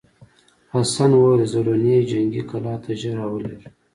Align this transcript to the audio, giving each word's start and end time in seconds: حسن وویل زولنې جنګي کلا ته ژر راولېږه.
حسن 0.73 1.11
وویل 1.15 1.41
زولنې 1.51 1.97
جنګي 2.09 2.43
کلا 2.49 2.75
ته 2.83 2.91
ژر 2.99 3.13
راولېږه. 3.19 3.69